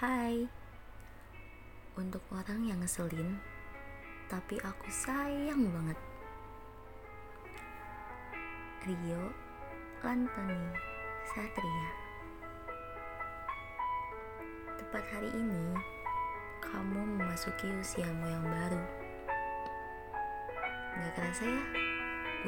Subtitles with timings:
[0.00, 0.48] Hai.
[1.92, 3.36] Untuk orang yang ngeselin
[4.32, 5.98] Tapi aku sayang banget.
[8.88, 9.28] Rio
[10.00, 10.72] Lantani
[11.28, 11.90] Satria.
[14.80, 15.76] Tepat hari ini
[16.64, 18.80] Kamu memasuki usiamu yang baru.
[20.96, 21.64] Gak kerasa ya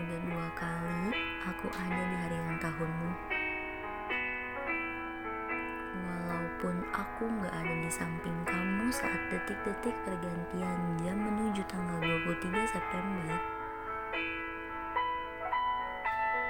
[0.00, 1.04] Udah dua kali
[1.44, 3.31] aku ada di hari ulang tahunmu
[6.62, 13.34] Walaupun aku gak ada di samping kamu saat detik-detik pergantian jam menuju tanggal 23 September.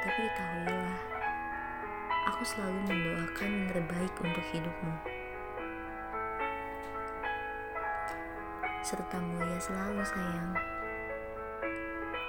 [0.05, 1.01] Tapi ketahuilah
[2.29, 4.95] Aku selalu mendoakan yang terbaik untuk hidupmu.
[8.84, 10.53] Serta mulia selalu sayang.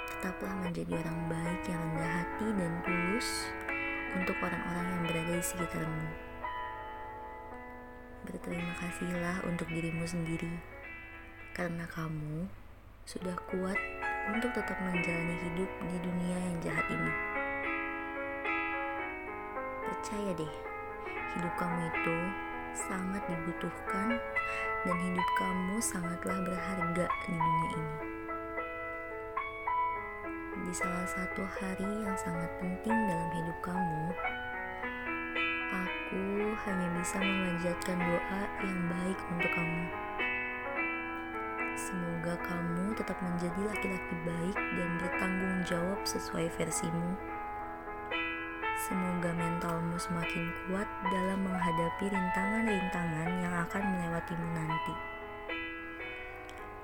[0.07, 3.51] Tetaplah menjadi orang baik yang rendah hati dan tulus
[4.15, 6.32] untuk orang-orang yang berada di sekitarmu.
[8.23, 10.51] Berterima kasihlah untuk dirimu sendiri,
[11.51, 12.47] karena kamu
[13.03, 13.75] sudah kuat
[14.31, 17.13] untuk tetap menjalani hidup di dunia yang jahat ini.
[19.83, 20.53] Percaya deh,
[21.35, 22.17] hidup kamu itu
[22.73, 24.17] sangat dibutuhkan
[24.87, 28.13] dan hidup kamu sangatlah berharga di dunia ini
[30.63, 34.05] di salah satu hari yang sangat penting dalam hidup kamu,
[35.73, 39.83] aku hanya bisa memanjatkan doa yang baik untuk kamu.
[41.73, 47.17] Semoga kamu tetap menjadi laki-laki baik dan bertanggung jawab sesuai versimu.
[48.85, 54.95] Semoga mentalmu semakin kuat dalam menghadapi rintangan-rintangan yang akan melewatimu nanti.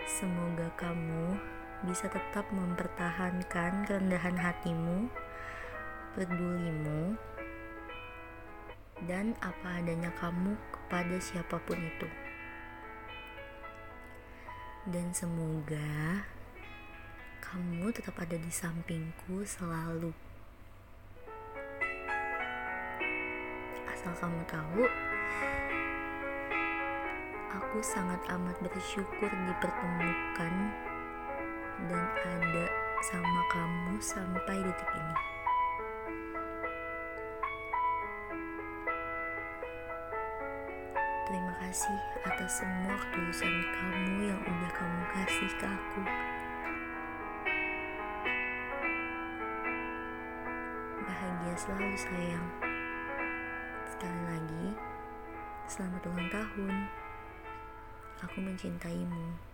[0.09, 1.37] Semoga kamu
[1.85, 5.07] bisa tetap mempertahankan kerendahan hatimu,
[6.17, 7.15] pedulimu,
[9.09, 12.05] dan apa adanya kamu kepada siapa pun itu.
[14.85, 16.21] Dan semoga
[17.41, 20.13] kamu tetap ada di sampingku selalu.
[23.89, 24.85] Asal kamu tahu,
[27.49, 30.53] aku sangat amat bersyukur dipertemukan
[31.89, 32.65] dan ada
[33.09, 35.38] sama kamu sampai detik ini.
[41.29, 41.93] Terima kasih
[42.25, 46.01] atas semua ketulusan kamu yang udah kamu kasih ke aku.
[51.05, 52.49] Bahagia selalu sayang.
[53.93, 54.65] Sekali lagi,
[55.69, 56.75] selamat ulang tahun.
[58.25, 59.48] Aku mencintaimu.